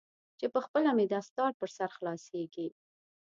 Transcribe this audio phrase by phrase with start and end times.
[0.39, 2.67] چې پخپله مې دستار پر سر خلاصیږي.